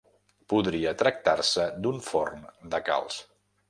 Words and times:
Podria 0.53 0.93
tractar-se 1.03 1.69
d'un 1.85 2.03
forn 2.09 2.53
de 2.75 2.85
calç. 2.93 3.25